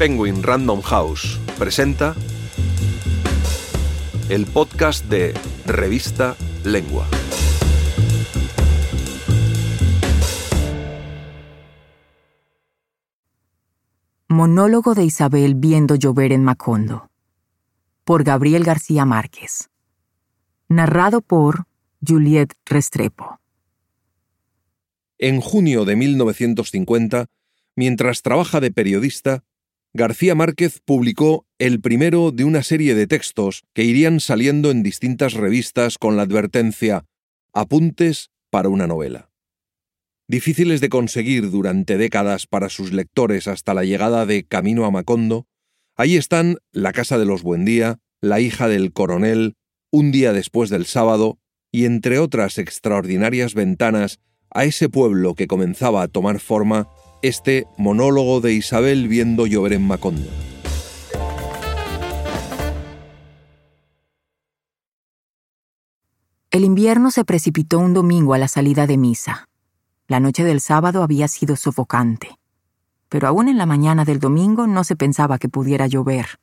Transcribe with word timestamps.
Penguin 0.00 0.42
Random 0.42 0.80
House 0.80 1.38
presenta 1.58 2.16
el 4.30 4.46
podcast 4.46 5.04
de 5.04 5.34
Revista 5.66 6.38
Lengua. 6.64 7.06
Monólogo 14.28 14.94
de 14.94 15.04
Isabel 15.04 15.54
viendo 15.54 15.96
llover 15.96 16.32
en 16.32 16.44
Macondo. 16.44 17.10
Por 18.04 18.24
Gabriel 18.24 18.64
García 18.64 19.04
Márquez. 19.04 19.68
Narrado 20.70 21.20
por 21.20 21.66
Juliette 22.00 22.54
Restrepo. 22.64 23.38
En 25.18 25.42
junio 25.42 25.84
de 25.84 25.96
1950, 25.96 27.26
mientras 27.76 28.22
trabaja 28.22 28.60
de 28.60 28.70
periodista, 28.70 29.44
García 29.92 30.36
Márquez 30.36 30.80
publicó 30.84 31.46
el 31.58 31.80
primero 31.80 32.30
de 32.30 32.44
una 32.44 32.62
serie 32.62 32.94
de 32.94 33.08
textos 33.08 33.64
que 33.74 33.82
irían 33.82 34.20
saliendo 34.20 34.70
en 34.70 34.84
distintas 34.84 35.34
revistas 35.34 35.98
con 35.98 36.16
la 36.16 36.22
advertencia 36.22 37.06
Apuntes 37.52 38.30
para 38.50 38.68
una 38.68 38.86
novela. 38.86 39.30
Difíciles 40.28 40.80
de 40.80 40.90
conseguir 40.90 41.50
durante 41.50 41.96
décadas 41.96 42.46
para 42.46 42.68
sus 42.68 42.92
lectores 42.92 43.48
hasta 43.48 43.74
la 43.74 43.82
llegada 43.82 44.26
de 44.26 44.44
Camino 44.44 44.84
a 44.84 44.92
Macondo, 44.92 45.48
ahí 45.96 46.16
están 46.16 46.58
La 46.70 46.92
Casa 46.92 47.18
de 47.18 47.24
los 47.24 47.42
Buendía, 47.42 47.98
La 48.20 48.38
hija 48.38 48.68
del 48.68 48.92
coronel, 48.92 49.56
Un 49.90 50.12
día 50.12 50.32
después 50.32 50.70
del 50.70 50.86
sábado, 50.86 51.40
y 51.72 51.84
entre 51.84 52.20
otras 52.20 52.58
extraordinarias 52.58 53.54
ventanas 53.54 54.20
a 54.50 54.64
ese 54.64 54.88
pueblo 54.88 55.34
que 55.34 55.48
comenzaba 55.48 56.02
a 56.02 56.08
tomar 56.08 56.38
forma 56.38 56.88
este 57.22 57.66
monólogo 57.76 58.40
de 58.40 58.54
Isabel 58.54 59.08
viendo 59.08 59.46
llover 59.46 59.74
en 59.74 59.86
Macondo. 59.86 60.28
El 66.50 66.64
invierno 66.64 67.10
se 67.10 67.24
precipitó 67.24 67.78
un 67.78 67.94
domingo 67.94 68.34
a 68.34 68.38
la 68.38 68.48
salida 68.48 68.86
de 68.86 68.96
misa. 68.96 69.48
La 70.08 70.18
noche 70.18 70.42
del 70.42 70.60
sábado 70.60 71.04
había 71.04 71.28
sido 71.28 71.54
sofocante, 71.54 72.38
pero 73.08 73.28
aún 73.28 73.48
en 73.48 73.56
la 73.56 73.66
mañana 73.66 74.04
del 74.04 74.18
domingo 74.18 74.66
no 74.66 74.82
se 74.82 74.96
pensaba 74.96 75.38
que 75.38 75.48
pudiera 75.48 75.86
llover. 75.86 76.40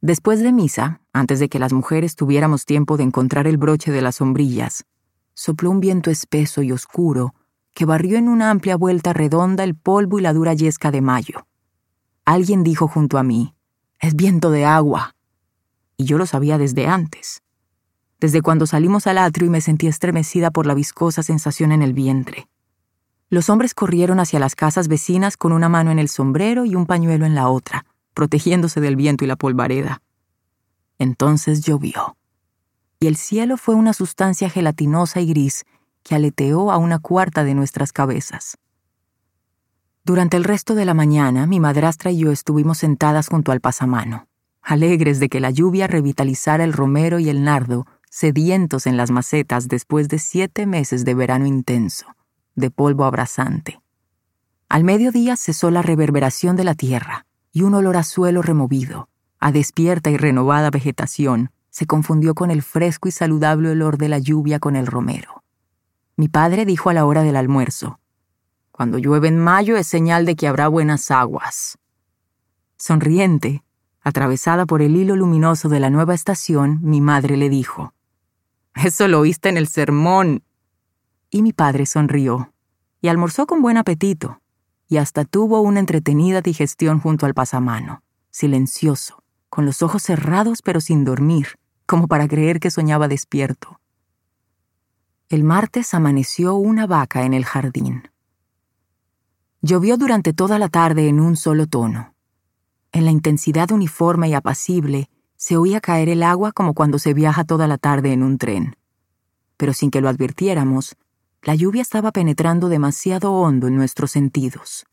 Después 0.00 0.40
de 0.40 0.52
misa, 0.52 1.00
antes 1.12 1.38
de 1.38 1.48
que 1.48 1.58
las 1.58 1.72
mujeres 1.72 2.16
tuviéramos 2.16 2.64
tiempo 2.64 2.96
de 2.96 3.04
encontrar 3.04 3.46
el 3.46 3.56
broche 3.56 3.92
de 3.92 4.02
las 4.02 4.16
sombrillas, 4.16 4.84
sopló 5.34 5.70
un 5.70 5.80
viento 5.80 6.10
espeso 6.10 6.62
y 6.62 6.72
oscuro 6.72 7.34
que 7.76 7.84
barrió 7.84 8.16
en 8.16 8.30
una 8.30 8.50
amplia 8.50 8.74
vuelta 8.74 9.12
redonda 9.12 9.62
el 9.62 9.74
polvo 9.74 10.18
y 10.18 10.22
la 10.22 10.32
dura 10.32 10.54
yesca 10.54 10.90
de 10.90 11.02
mayo. 11.02 11.46
Alguien 12.24 12.62
dijo 12.62 12.88
junto 12.88 13.18
a 13.18 13.22
mí, 13.22 13.54
es 14.00 14.16
viento 14.16 14.50
de 14.50 14.64
agua. 14.64 15.14
Y 15.98 16.06
yo 16.06 16.16
lo 16.16 16.24
sabía 16.24 16.56
desde 16.56 16.86
antes, 16.86 17.42
desde 18.18 18.40
cuando 18.40 18.66
salimos 18.66 19.06
al 19.06 19.18
atrio 19.18 19.48
y 19.48 19.50
me 19.50 19.60
sentí 19.60 19.88
estremecida 19.88 20.50
por 20.50 20.64
la 20.64 20.72
viscosa 20.72 21.22
sensación 21.22 21.70
en 21.70 21.82
el 21.82 21.92
vientre. 21.92 22.48
Los 23.28 23.50
hombres 23.50 23.74
corrieron 23.74 24.20
hacia 24.20 24.38
las 24.38 24.54
casas 24.54 24.88
vecinas 24.88 25.36
con 25.36 25.52
una 25.52 25.68
mano 25.68 25.90
en 25.90 25.98
el 25.98 26.08
sombrero 26.08 26.64
y 26.64 26.76
un 26.76 26.86
pañuelo 26.86 27.26
en 27.26 27.34
la 27.34 27.50
otra, 27.50 27.84
protegiéndose 28.14 28.80
del 28.80 28.96
viento 28.96 29.22
y 29.22 29.26
la 29.26 29.36
polvareda. 29.36 30.00
Entonces 30.98 31.60
llovió. 31.60 32.16
Y 33.00 33.06
el 33.06 33.16
cielo 33.16 33.58
fue 33.58 33.74
una 33.74 33.92
sustancia 33.92 34.48
gelatinosa 34.48 35.20
y 35.20 35.26
gris 35.26 35.66
que 36.06 36.14
aleteó 36.14 36.70
a 36.70 36.76
una 36.76 37.00
cuarta 37.00 37.42
de 37.42 37.54
nuestras 37.54 37.92
cabezas. 37.92 38.58
Durante 40.04 40.36
el 40.36 40.44
resto 40.44 40.76
de 40.76 40.84
la 40.84 40.94
mañana, 40.94 41.48
mi 41.48 41.58
madrastra 41.58 42.12
y 42.12 42.18
yo 42.18 42.30
estuvimos 42.30 42.78
sentadas 42.78 43.26
junto 43.26 43.50
al 43.50 43.60
pasamano, 43.60 44.28
alegres 44.62 45.18
de 45.18 45.28
que 45.28 45.40
la 45.40 45.50
lluvia 45.50 45.88
revitalizara 45.88 46.62
el 46.62 46.72
romero 46.72 47.18
y 47.18 47.28
el 47.28 47.42
nardo, 47.42 47.88
sedientos 48.08 48.86
en 48.86 48.96
las 48.96 49.10
macetas 49.10 49.66
después 49.66 50.08
de 50.08 50.20
siete 50.20 50.64
meses 50.64 51.04
de 51.04 51.14
verano 51.14 51.44
intenso, 51.44 52.06
de 52.54 52.70
polvo 52.70 53.04
abrasante. 53.04 53.80
Al 54.68 54.84
mediodía 54.84 55.36
cesó 55.36 55.72
la 55.72 55.82
reverberación 55.82 56.54
de 56.54 56.62
la 56.62 56.76
tierra, 56.76 57.26
y 57.50 57.62
un 57.62 57.74
olor 57.74 57.96
a 57.96 58.04
suelo 58.04 58.42
removido, 58.42 59.08
a 59.40 59.50
despierta 59.50 60.08
y 60.10 60.16
renovada 60.16 60.70
vegetación, 60.70 61.50
se 61.70 61.86
confundió 61.86 62.36
con 62.36 62.52
el 62.52 62.62
fresco 62.62 63.08
y 63.08 63.10
saludable 63.10 63.70
olor 63.70 63.98
de 63.98 64.08
la 64.08 64.20
lluvia 64.20 64.60
con 64.60 64.76
el 64.76 64.86
romero. 64.86 65.42
Mi 66.18 66.28
padre 66.28 66.64
dijo 66.64 66.88
a 66.88 66.94
la 66.94 67.04
hora 67.04 67.22
del 67.22 67.36
almuerzo, 67.36 68.00
Cuando 68.72 68.96
llueve 68.96 69.28
en 69.28 69.38
mayo 69.38 69.76
es 69.76 69.86
señal 69.86 70.24
de 70.24 70.34
que 70.34 70.48
habrá 70.48 70.68
buenas 70.68 71.10
aguas. 71.10 71.78
Sonriente, 72.78 73.62
atravesada 74.00 74.64
por 74.64 74.80
el 74.80 74.96
hilo 74.96 75.14
luminoso 75.14 75.68
de 75.68 75.78
la 75.78 75.90
nueva 75.90 76.14
estación, 76.14 76.78
mi 76.80 77.02
madre 77.02 77.36
le 77.36 77.50
dijo, 77.50 77.92
Eso 78.74 79.08
lo 79.08 79.20
oíste 79.20 79.50
en 79.50 79.58
el 79.58 79.68
sermón. 79.68 80.42
Y 81.28 81.42
mi 81.42 81.52
padre 81.52 81.84
sonrió, 81.84 82.54
y 83.02 83.08
almorzó 83.08 83.46
con 83.46 83.60
buen 83.60 83.76
apetito, 83.76 84.40
y 84.88 84.96
hasta 84.96 85.26
tuvo 85.26 85.60
una 85.60 85.80
entretenida 85.80 86.40
digestión 86.40 86.98
junto 86.98 87.26
al 87.26 87.34
pasamano, 87.34 88.02
silencioso, 88.30 89.22
con 89.50 89.66
los 89.66 89.82
ojos 89.82 90.02
cerrados 90.02 90.62
pero 90.62 90.80
sin 90.80 91.04
dormir, 91.04 91.58
como 91.84 92.08
para 92.08 92.26
creer 92.26 92.58
que 92.58 92.70
soñaba 92.70 93.06
despierto. 93.06 93.80
El 95.28 95.42
martes 95.42 95.92
amaneció 95.92 96.54
una 96.54 96.86
vaca 96.86 97.24
en 97.24 97.34
el 97.34 97.44
jardín. 97.44 98.08
Llovió 99.60 99.96
durante 99.96 100.32
toda 100.32 100.60
la 100.60 100.68
tarde 100.68 101.08
en 101.08 101.18
un 101.18 101.34
solo 101.34 101.66
tono. 101.66 102.14
En 102.92 103.04
la 103.04 103.10
intensidad 103.10 103.72
uniforme 103.72 104.28
y 104.28 104.34
apacible 104.34 105.10
se 105.34 105.56
oía 105.56 105.80
caer 105.80 106.10
el 106.10 106.22
agua 106.22 106.52
como 106.52 106.74
cuando 106.74 107.00
se 107.00 107.12
viaja 107.12 107.42
toda 107.42 107.66
la 107.66 107.76
tarde 107.76 108.12
en 108.12 108.22
un 108.22 108.38
tren. 108.38 108.76
Pero 109.56 109.72
sin 109.72 109.90
que 109.90 110.00
lo 110.00 110.08
advirtiéramos, 110.08 110.94
la 111.42 111.56
lluvia 111.56 111.82
estaba 111.82 112.12
penetrando 112.12 112.68
demasiado 112.68 113.32
hondo 113.32 113.66
en 113.66 113.74
nuestros 113.74 114.12
sentidos. 114.12 114.86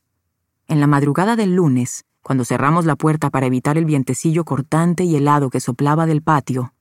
En 0.68 0.80
la 0.80 0.88
madrugada 0.88 1.36
del 1.36 1.54
lunes, 1.54 2.06
cuando 2.24 2.44
cerramos 2.44 2.86
la 2.86 2.96
puerta 2.96 3.30
para 3.30 3.46
evitar 3.46 3.78
el 3.78 3.86
vientecillo 3.86 4.46
cortante 4.46 5.04
y 5.04 5.16
helado 5.16 5.52
que 5.52 5.60
soplaba 5.60 6.08
del 6.08 6.24
patio, 6.24 6.73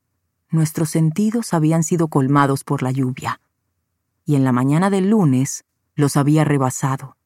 nuestros 0.53 0.91
sentidos 0.91 1.55
habían 1.55 1.83
sido 1.83 2.09
colmados 2.09 2.65
por 2.65 2.83
la 2.83 2.93
lluvia 2.93 3.41
y 4.25 4.37
en 4.37 4.45
la 4.45 4.53
mañana 4.53 4.91
del 4.91 5.11
lunes 5.11 5.65
los 5.95 6.17
había 6.17 6.45
rebasado. 6.45 7.17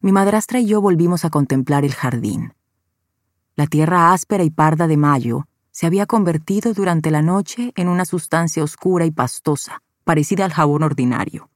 Mi 0.00 0.12
madrastra 0.12 0.60
y 0.60 0.66
yo 0.66 0.80
volvimos 0.80 1.24
a 1.24 1.30
contemplar 1.30 1.84
el 1.84 1.94
jardín. 1.94 2.54
La 3.54 3.66
tierra 3.66 4.12
áspera 4.12 4.44
y 4.44 4.50
parda 4.50 4.86
de 4.86 4.96
mayo 4.96 5.46
se 5.70 5.86
había 5.86 6.06
convertido 6.06 6.74
durante 6.74 7.10
la 7.10 7.22
noche 7.22 7.72
en 7.76 7.88
una 7.88 8.04
sustancia 8.04 8.62
oscura 8.62 9.06
y 9.06 9.10
pastosa, 9.10 9.82
parecida 10.04 10.44
al 10.44 10.52
jabón 10.52 10.82
ordinario. 10.82 11.50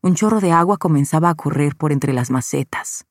Un 0.00 0.14
chorro 0.14 0.40
de 0.40 0.52
agua 0.52 0.78
comenzaba 0.78 1.30
a 1.30 1.34
correr 1.34 1.76
por 1.76 1.92
entre 1.92 2.12
las 2.12 2.30
macetas. 2.30 3.06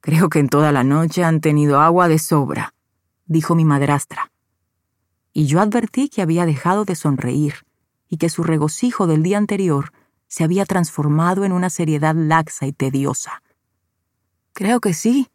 Creo 0.00 0.28
que 0.28 0.38
en 0.38 0.48
toda 0.48 0.72
la 0.72 0.84
noche 0.84 1.22
han 1.22 1.40
tenido 1.40 1.80
agua 1.80 2.08
de 2.08 2.18
sobra, 2.18 2.74
dijo 3.26 3.54
mi 3.54 3.64
madrastra. 3.64 4.31
Y 5.32 5.46
yo 5.46 5.60
advertí 5.60 6.08
que 6.08 6.22
había 6.22 6.46
dejado 6.46 6.84
de 6.84 6.94
sonreír 6.94 7.54
y 8.08 8.18
que 8.18 8.28
su 8.28 8.42
regocijo 8.42 9.06
del 9.06 9.22
día 9.22 9.38
anterior 9.38 9.92
se 10.28 10.44
había 10.44 10.64
transformado 10.64 11.44
en 11.44 11.52
una 11.52 11.70
seriedad 11.70 12.14
laxa 12.14 12.66
y 12.66 12.72
tediosa. 12.72 13.42
Creo 14.52 14.80
que 14.80 14.94
sí, 14.94 15.28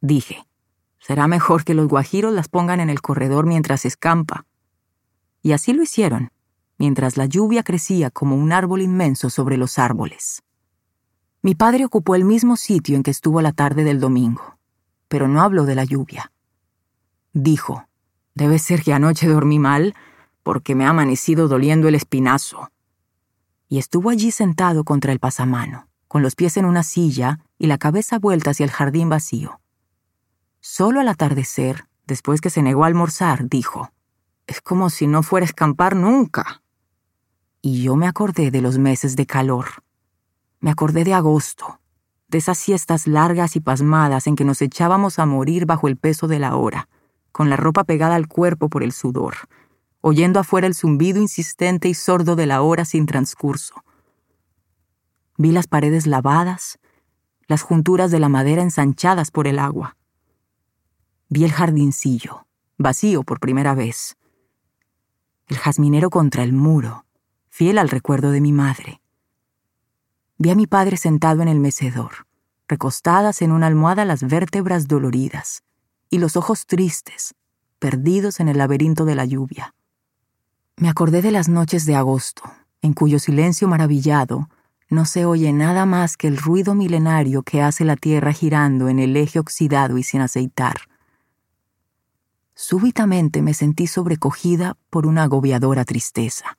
dije. 0.00 0.44
Será 0.98 1.28
mejor 1.28 1.64
que 1.64 1.74
los 1.74 1.86
guajiros 1.86 2.32
las 2.32 2.48
pongan 2.48 2.80
en 2.80 2.90
el 2.90 3.00
corredor 3.00 3.46
mientras 3.46 3.84
escampa. 3.84 4.44
Y 5.40 5.52
así 5.52 5.72
lo 5.72 5.84
hicieron, 5.84 6.32
mientras 6.78 7.16
la 7.16 7.26
lluvia 7.26 7.62
crecía 7.62 8.10
como 8.10 8.34
un 8.34 8.52
árbol 8.52 8.82
inmenso 8.82 9.30
sobre 9.30 9.56
los 9.56 9.78
árboles. 9.78 10.42
Mi 11.42 11.54
padre 11.54 11.84
ocupó 11.84 12.16
el 12.16 12.24
mismo 12.24 12.56
sitio 12.56 12.96
en 12.96 13.04
que 13.04 13.12
estuvo 13.12 13.40
la 13.40 13.52
tarde 13.52 13.84
del 13.84 14.00
domingo, 14.00 14.58
pero 15.06 15.28
no 15.28 15.42
habló 15.42 15.64
de 15.64 15.76
la 15.76 15.84
lluvia. 15.84 16.32
Dijo, 17.32 17.86
debe 18.36 18.58
ser 18.58 18.82
que 18.82 18.92
anoche 18.92 19.26
dormí 19.26 19.58
mal 19.58 19.94
porque 20.44 20.76
me 20.76 20.84
ha 20.86 20.90
amanecido 20.90 21.48
doliendo 21.48 21.88
el 21.88 21.96
espinazo. 21.96 22.70
Y 23.68 23.78
estuvo 23.78 24.10
allí 24.10 24.30
sentado 24.30 24.84
contra 24.84 25.10
el 25.10 25.18
pasamano, 25.18 25.88
con 26.06 26.22
los 26.22 26.36
pies 26.36 26.56
en 26.56 26.66
una 26.66 26.84
silla 26.84 27.40
y 27.58 27.66
la 27.66 27.78
cabeza 27.78 28.20
vuelta 28.20 28.50
hacia 28.50 28.64
el 28.64 28.70
jardín 28.70 29.08
vacío. 29.08 29.60
Solo 30.60 31.00
al 31.00 31.08
atardecer, 31.08 31.88
después 32.06 32.40
que 32.40 32.50
se 32.50 32.62
negó 32.62 32.84
a 32.84 32.86
almorzar, 32.86 33.48
dijo, 33.48 33.90
Es 34.46 34.60
como 34.60 34.90
si 34.90 35.06
no 35.06 35.22
fuera 35.24 35.44
a 35.44 35.48
escampar 35.48 35.96
nunca. 35.96 36.62
Y 37.62 37.82
yo 37.82 37.96
me 37.96 38.06
acordé 38.06 38.50
de 38.50 38.60
los 38.60 38.78
meses 38.78 39.16
de 39.16 39.26
calor. 39.26 39.66
Me 40.60 40.70
acordé 40.70 41.04
de 41.04 41.14
agosto, 41.14 41.80
de 42.28 42.38
esas 42.38 42.58
siestas 42.58 43.06
largas 43.06 43.56
y 43.56 43.60
pasmadas 43.60 44.26
en 44.26 44.36
que 44.36 44.44
nos 44.44 44.60
echábamos 44.60 45.18
a 45.18 45.26
morir 45.26 45.64
bajo 45.64 45.88
el 45.88 45.96
peso 45.96 46.28
de 46.28 46.38
la 46.38 46.54
hora, 46.54 46.88
con 47.36 47.50
la 47.50 47.56
ropa 47.56 47.84
pegada 47.84 48.14
al 48.14 48.28
cuerpo 48.28 48.70
por 48.70 48.82
el 48.82 48.92
sudor, 48.92 49.34
oyendo 50.00 50.40
afuera 50.40 50.66
el 50.66 50.74
zumbido 50.74 51.20
insistente 51.20 51.86
y 51.86 51.92
sordo 51.92 52.34
de 52.34 52.46
la 52.46 52.62
hora 52.62 52.86
sin 52.86 53.04
transcurso. 53.04 53.84
Vi 55.36 55.52
las 55.52 55.66
paredes 55.66 56.06
lavadas, 56.06 56.78
las 57.46 57.60
junturas 57.60 58.10
de 58.10 58.20
la 58.20 58.30
madera 58.30 58.62
ensanchadas 58.62 59.30
por 59.30 59.46
el 59.46 59.58
agua, 59.58 59.98
Vi 61.28 61.44
el 61.44 61.52
jardincillo, 61.52 62.46
vacío 62.78 63.22
por 63.22 63.38
primera 63.38 63.74
vez. 63.74 64.16
El 65.46 65.58
jazminero 65.58 66.08
contra 66.08 66.42
el 66.42 66.54
muro, 66.54 67.04
fiel 67.50 67.76
al 67.76 67.90
recuerdo 67.90 68.30
de 68.30 68.40
mi 68.40 68.52
madre. 68.52 69.02
Vi 70.38 70.48
a 70.48 70.54
mi 70.54 70.66
padre 70.66 70.96
sentado 70.96 71.42
en 71.42 71.48
el 71.48 71.60
mecedor, 71.60 72.26
recostadas 72.66 73.42
en 73.42 73.52
una 73.52 73.66
almohada 73.66 74.06
las 74.06 74.22
vértebras 74.22 74.88
doloridas 74.88 75.66
y 76.10 76.18
los 76.18 76.36
ojos 76.36 76.66
tristes, 76.66 77.34
perdidos 77.78 78.40
en 78.40 78.48
el 78.48 78.58
laberinto 78.58 79.04
de 79.04 79.14
la 79.14 79.24
lluvia. 79.24 79.74
Me 80.76 80.88
acordé 80.88 81.22
de 81.22 81.30
las 81.30 81.48
noches 81.48 81.86
de 81.86 81.96
agosto, 81.96 82.42
en 82.82 82.92
cuyo 82.92 83.18
silencio 83.18 83.68
maravillado 83.68 84.48
no 84.88 85.04
se 85.04 85.24
oye 85.24 85.52
nada 85.52 85.84
más 85.86 86.16
que 86.16 86.28
el 86.28 86.36
ruido 86.36 86.74
milenario 86.74 87.42
que 87.42 87.62
hace 87.62 87.84
la 87.84 87.96
Tierra 87.96 88.32
girando 88.32 88.88
en 88.88 88.98
el 88.98 89.16
eje 89.16 89.38
oxidado 89.38 89.98
y 89.98 90.02
sin 90.02 90.20
aceitar. 90.20 90.76
Súbitamente 92.54 93.42
me 93.42 93.52
sentí 93.52 93.86
sobrecogida 93.86 94.76
por 94.90 95.06
una 95.06 95.24
agobiadora 95.24 95.84
tristeza. 95.84 96.56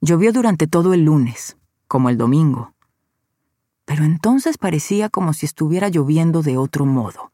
Llovió 0.00 0.32
durante 0.32 0.66
todo 0.66 0.94
el 0.94 1.04
lunes, 1.04 1.56
como 1.88 2.08
el 2.08 2.16
domingo, 2.16 2.74
pero 3.84 4.04
entonces 4.04 4.56
parecía 4.56 5.08
como 5.08 5.32
si 5.32 5.46
estuviera 5.46 5.88
lloviendo 5.88 6.42
de 6.42 6.56
otro 6.56 6.86
modo, 6.86 7.32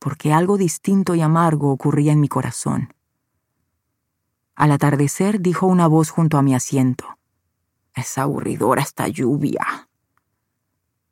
porque 0.00 0.32
algo 0.32 0.58
distinto 0.58 1.14
y 1.14 1.20
amargo 1.20 1.70
ocurría 1.70 2.12
en 2.12 2.20
mi 2.20 2.28
corazón. 2.28 2.92
Al 4.56 4.72
atardecer 4.72 5.40
dijo 5.40 5.66
una 5.66 5.86
voz 5.86 6.10
junto 6.10 6.38
a 6.38 6.42
mi 6.42 6.54
asiento. 6.54 7.18
Es 7.94 8.18
aburridora 8.18 8.82
esta 8.82 9.06
lluvia. 9.08 9.88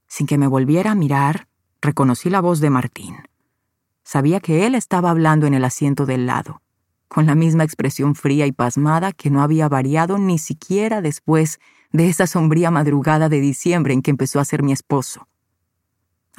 Sin 0.06 0.26
que 0.26 0.38
me 0.38 0.46
volviera 0.46 0.92
a 0.92 0.94
mirar, 0.94 1.48
reconocí 1.80 2.30
la 2.30 2.40
voz 2.40 2.60
de 2.60 2.70
Martín. 2.70 3.16
Sabía 4.04 4.40
que 4.40 4.66
él 4.66 4.74
estaba 4.74 5.10
hablando 5.10 5.46
en 5.46 5.54
el 5.54 5.64
asiento 5.64 6.06
del 6.06 6.26
lado, 6.26 6.62
con 7.08 7.26
la 7.26 7.34
misma 7.34 7.64
expresión 7.64 8.14
fría 8.14 8.46
y 8.46 8.52
pasmada 8.52 9.12
que 9.12 9.30
no 9.30 9.42
había 9.42 9.68
variado 9.68 10.18
ni 10.18 10.38
siquiera 10.38 11.02
después 11.02 11.60
de 11.92 12.08
esa 12.08 12.26
sombría 12.26 12.70
madrugada 12.70 13.28
de 13.28 13.40
diciembre 13.40 13.92
en 13.92 14.00
que 14.00 14.10
empezó 14.10 14.40
a 14.40 14.46
ser 14.46 14.62
mi 14.62 14.72
esposo. 14.72 15.28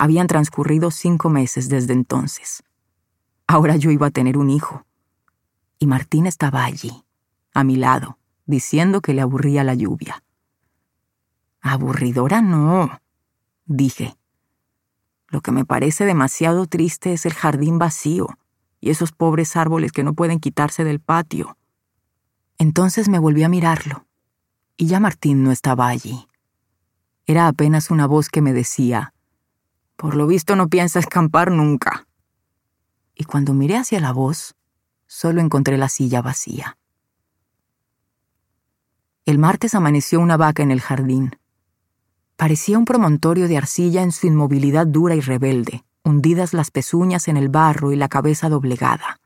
Habían 0.02 0.28
transcurrido 0.28 0.92
cinco 0.92 1.28
meses 1.30 1.68
desde 1.68 1.92
entonces. 1.92 2.64
Ahora 3.48 3.76
yo 3.76 3.92
iba 3.92 4.08
a 4.08 4.12
tener 4.12 4.38
un 4.38 4.50
hijo. 4.50 4.86
Y 5.78 5.88
Martín 5.88 6.26
estaba 6.26 6.64
allí, 6.64 7.04
a 7.54 7.66
mi 7.66 7.76
lado, 7.76 8.18
diciendo 8.46 9.02
que 9.02 9.14
le 9.14 9.20
aburría 9.20 9.66
la 9.66 9.74
lluvia. 9.74 10.24
Aburridora 11.60 12.42
no, 12.42 13.02
dije. 13.66 14.16
Lo 15.28 15.42
que 15.42 15.52
me 15.52 15.66
parece 15.66 16.06
demasiado 16.06 16.66
triste 16.66 17.12
es 17.12 17.26
el 17.26 17.34
jardín 17.34 17.78
vacío 17.78 18.38
y 18.80 18.92
esos 18.92 19.12
pobres 19.12 19.58
árboles 19.58 19.92
que 19.92 20.06
no 20.06 20.14
pueden 20.14 20.40
quitarse 20.40 20.86
del 20.86 21.02
patio. 21.02 21.58
Entonces 22.58 23.10
me 23.10 23.20
volví 23.20 23.44
a 23.44 23.50
mirarlo, 23.50 24.06
y 24.78 24.86
ya 24.88 25.02
Martín 25.02 25.44
no 25.44 25.52
estaba 25.52 25.90
allí. 25.90 26.26
Era 27.26 27.50
apenas 27.50 27.92
una 27.92 28.08
voz 28.08 28.30
que 28.30 28.42
me 28.42 28.54
decía, 28.54 29.14
por 30.00 30.16
lo 30.16 30.28
visto 30.28 30.56
no 30.56 30.70
piensa 30.70 30.98
escampar 30.98 31.52
nunca. 31.52 32.08
Y 33.16 33.26
cuando 33.26 33.54
miré 33.54 33.76
hacia 33.76 34.00
la 34.00 34.14
voz, 34.14 34.56
solo 35.08 35.42
encontré 35.42 35.78
la 35.78 35.90
silla 35.90 36.22
vacía. 36.22 36.78
El 39.26 39.40
martes 39.40 39.76
amaneció 39.76 40.22
una 40.22 40.38
vaca 40.38 40.64
en 40.64 40.72
el 40.72 40.80
jardín. 40.80 41.36
Parecía 42.38 42.78
un 42.78 42.86
promontorio 42.86 43.50
de 43.50 43.58
arcilla 43.58 44.02
en 44.02 44.14
su 44.14 44.28
inmovilidad 44.28 44.88
dura 44.88 45.16
y 45.16 45.20
rebelde, 45.20 45.84
hundidas 46.06 46.54
las 46.54 46.72
pezuñas 46.72 47.28
en 47.28 47.36
el 47.36 47.50
barro 47.50 47.92
y 47.92 47.98
la 47.98 48.08
cabeza 48.08 48.48
doblegada. 48.48 49.20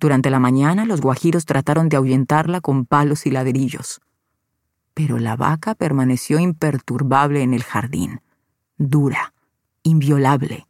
Durante 0.00 0.28
la 0.28 0.40
mañana 0.40 0.84
los 0.86 1.00
guajiros 1.00 1.44
trataron 1.44 1.88
de 1.88 1.98
ahuyentarla 1.98 2.60
con 2.60 2.84
palos 2.84 3.26
y 3.26 3.30
ladrillos. 3.30 4.00
Pero 4.92 5.20
la 5.20 5.36
vaca 5.36 5.76
permaneció 5.76 6.40
imperturbable 6.40 7.42
en 7.42 7.54
el 7.54 7.62
jardín, 7.62 8.22
dura, 8.76 9.34
inviolable, 9.86 10.66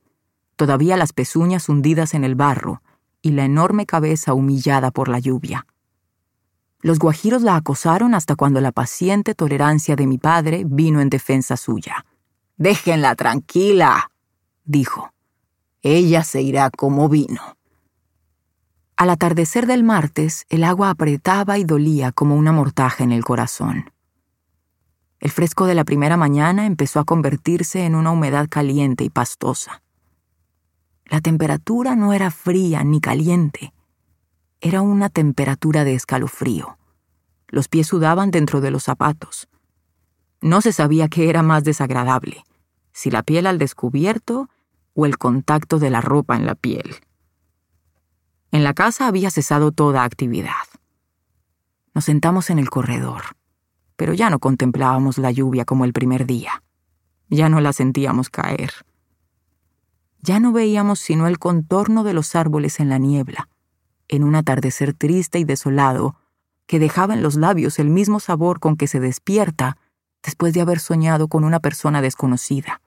todavía 0.57 0.97
las 0.97 1.13
pezuñas 1.13 1.69
hundidas 1.69 2.15
en 2.15 2.23
el 2.23 2.35
barro 2.35 2.83
y 3.23 3.33
la 3.33 3.45
enorme 3.45 3.87
cabeza 3.87 4.35
humillada 4.35 4.91
por 4.91 5.09
la 5.09 5.19
lluvia. 5.19 5.67
Los 6.81 6.99
guajiros 6.99 7.43
la 7.43 7.57
acosaron 7.57 8.15
hasta 8.15 8.37
cuando 8.37 8.61
la 8.61 8.73
paciente 8.73 9.35
tolerancia 9.35 9.97
de 9.97 10.07
mi 10.07 10.19
padre 10.19 10.65
vino 10.67 11.01
en 11.01 11.09
defensa 11.09 11.57
suya. 11.57 12.05
Déjenla 12.59 13.15
tranquila, 13.17 14.11
dijo. 14.65 15.13
Ella 15.83 16.23
se 16.23 16.43
irá 16.43 16.71
como 16.71 17.09
vino. 17.09 17.41
Al 18.97 19.11
atardecer 19.11 19.67
del 19.67 19.83
martes, 19.83 20.45
el 20.49 20.65
agua 20.65 20.91
apretaba 20.91 21.59
y 21.59 21.65
dolía 21.65 22.13
como 22.13 22.37
una 22.37 22.53
mortaja 22.53 23.05
en 23.05 23.13
el 23.13 23.25
corazón. 23.25 23.93
El 25.21 25.31
fresco 25.31 25.67
de 25.67 25.75
la 25.75 25.85
primera 25.85 26.17
mañana 26.17 26.67
empezó 26.67 27.01
a 27.01 27.05
convertirse 27.05 27.85
en 27.85 27.95
una 27.95 28.11
humedad 28.11 28.49
caliente 28.49 29.05
y 29.05 29.11
pastosa. 29.11 29.83
La 31.07 31.21
temperatura 31.21 31.97
no 31.97 32.13
era 32.13 32.31
fría 32.31 32.85
ni 32.85 33.01
caliente, 33.01 33.73
era 34.61 34.81
una 34.83 35.09
temperatura 35.09 35.85
de 35.85 35.95
escalofrío. 35.95 36.79
Los 37.49 37.69
pies 37.69 37.87
sudaban 37.87 38.31
dentro 38.31 38.61
de 38.61 38.71
los 38.71 38.85
zapatos. 38.85 39.49
No 40.41 40.61
se 40.61 40.73
sabía 40.73 41.09
qué 41.09 41.29
era 41.31 41.43
más 41.43 41.65
desagradable, 41.65 42.43
si 42.93 43.11
la 43.11 43.23
piel 43.23 43.47
al 43.47 43.59
descubierto 43.59 44.49
o 44.95 45.07
el 45.07 45.19
contacto 45.19 45.79
de 45.79 45.91
la 45.91 46.01
ropa 46.01 46.37
en 46.37 46.47
la 46.47 46.55
piel. 46.55 46.97
En 48.51 48.65
la 48.65 48.75
casa 48.75 49.07
había 49.07 49.31
cesado 49.31 49.71
toda 49.71 50.05
actividad. 50.05 50.67
Nos 51.95 52.07
sentamos 52.07 52.51
en 52.51 52.59
el 52.59 52.71
corredor, 52.71 53.23
pero 53.97 54.15
ya 54.15 54.31
no 54.31 54.39
contemplábamos 54.39 55.19
la 55.19 55.31
lluvia 55.31 55.65
como 55.65 55.85
el 55.85 55.93
primer 55.93 56.27
día. 56.27 56.63
Ya 57.29 57.49
no 57.49 57.61
la 57.61 57.73
sentíamos 57.73 58.31
caer. 58.31 58.73
Ya 60.21 60.39
no 60.41 60.53
veíamos 60.53 61.01
sino 61.01 61.27
el 61.27 61.39
contorno 61.39 62.05
de 62.05 62.13
los 62.13 62.35
árboles 62.35 62.81
en 62.81 62.89
la 62.89 62.99
niebla, 62.99 63.49
en 64.09 64.25
un 64.25 64.35
atardecer 64.35 64.95
triste 64.95 65.39
y 65.39 65.45
desolado 65.45 66.17
que 66.67 66.79
dejaba 66.79 67.15
en 67.15 67.23
los 67.23 67.37
labios 67.37 67.79
el 67.79 67.91
mismo 67.91 68.21
sabor 68.21 68.61
con 68.61 68.77
que 68.77 68.87
se 68.87 69.01
despierta 69.01 69.77
después 70.23 70.53
de 70.53 70.61
haber 70.61 70.81
soñado 70.81 71.29
con 71.29 71.45
una 71.45 71.61
persona 71.61 72.03
desconocida. 72.03 72.81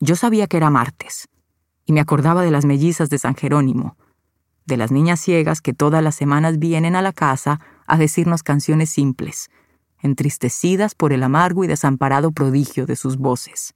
Yo 0.00 0.16
sabía 0.16 0.46
que 0.46 0.56
era 0.56 0.70
martes, 0.70 1.28
y 1.84 1.92
me 1.92 2.00
acordaba 2.00 2.42
de 2.42 2.50
las 2.50 2.64
mellizas 2.64 3.08
de 3.08 3.18
San 3.18 3.36
Jerónimo, 3.36 3.96
de 4.66 4.76
las 4.76 4.90
niñas 4.90 5.20
ciegas 5.20 5.60
que 5.60 5.72
todas 5.72 6.02
las 6.02 6.16
semanas 6.16 6.58
vienen 6.58 6.96
a 6.96 7.02
la 7.02 7.12
casa 7.12 7.60
a 7.86 7.96
decirnos 7.96 8.42
canciones 8.42 8.90
simples, 8.90 9.50
entristecidas 10.00 10.94
por 10.94 11.12
el 11.12 11.22
amargo 11.22 11.64
y 11.64 11.66
desamparado 11.66 12.32
prodigio 12.32 12.86
de 12.86 12.96
sus 12.96 13.16
voces. 13.16 13.74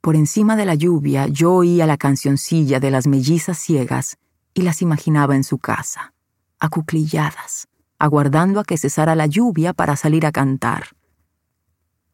Por 0.00 0.16
encima 0.16 0.56
de 0.56 0.66
la 0.66 0.74
lluvia 0.74 1.26
yo 1.26 1.54
oía 1.54 1.86
la 1.86 1.96
cancioncilla 1.96 2.78
de 2.80 2.90
las 2.90 3.06
mellizas 3.06 3.58
ciegas 3.58 4.18
y 4.52 4.62
las 4.62 4.82
imaginaba 4.82 5.34
en 5.34 5.44
su 5.44 5.58
casa, 5.58 6.12
acuclilladas, 6.58 7.68
aguardando 7.98 8.60
a 8.60 8.64
que 8.64 8.76
cesara 8.76 9.14
la 9.14 9.26
lluvia 9.26 9.72
para 9.72 9.96
salir 9.96 10.26
a 10.26 10.32
cantar. 10.32 10.88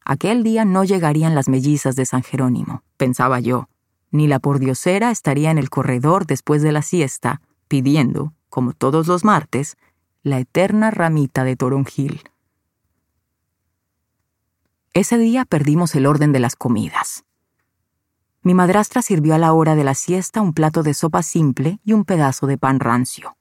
Aquel 0.04 0.42
día 0.42 0.64
no 0.64 0.84
llegarían 0.84 1.34
las 1.34 1.48
mellizas 1.48 1.96
de 1.96 2.06
San 2.06 2.22
Jerónimo, 2.22 2.82
pensaba 2.96 3.40
yo, 3.40 3.68
ni 4.10 4.26
la 4.26 4.38
pordiosera 4.38 5.10
estaría 5.10 5.50
en 5.50 5.58
el 5.58 5.70
corredor 5.70 6.26
después 6.26 6.62
de 6.62 6.72
la 6.72 6.82
siesta, 6.82 7.40
pidiendo, 7.68 8.34
como 8.48 8.72
todos 8.72 9.06
los 9.06 9.24
martes, 9.24 9.76
la 10.22 10.38
eterna 10.38 10.90
ramita 10.90 11.44
de 11.44 11.56
toronjil. 11.56 12.22
Ese 14.92 15.16
día 15.16 15.46
perdimos 15.46 15.94
el 15.94 16.04
orden 16.04 16.32
de 16.32 16.40
las 16.40 16.56
comidas. 16.56 17.24
Mi 18.42 18.52
madrastra 18.52 19.00
sirvió 19.00 19.34
a 19.34 19.38
la 19.38 19.54
hora 19.54 19.76
de 19.76 19.84
la 19.84 19.94
siesta 19.94 20.42
un 20.42 20.52
plato 20.52 20.82
de 20.82 20.92
sopa 20.92 21.22
simple 21.22 21.80
y 21.84 21.94
un 21.94 22.04
pedazo 22.04 22.46
de 22.46 22.58
pan 22.58 22.80
rancio. 22.80 23.36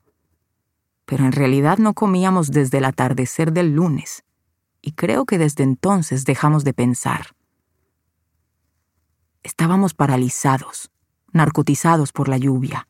Pero 1.04 1.26
en 1.26 1.32
realidad 1.32 1.76
no 1.76 1.92
comíamos 1.92 2.50
desde 2.50 2.78
el 2.78 2.86
atardecer 2.86 3.52
del 3.52 3.74
lunes, 3.74 4.24
y 4.80 4.92
creo 4.92 5.26
que 5.26 5.36
desde 5.36 5.64
entonces 5.64 6.24
dejamos 6.24 6.64
de 6.64 6.72
pensar. 6.72 7.36
Estábamos 9.42 9.92
paralizados, 9.92 10.90
narcotizados 11.32 12.12
por 12.12 12.28
la 12.28 12.38
lluvia, 12.38 12.88